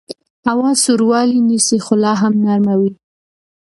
[0.49, 2.91] هوا سوړوالی نیسي خو لاهم نرمه وي